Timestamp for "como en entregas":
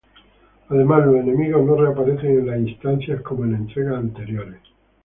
3.21-3.97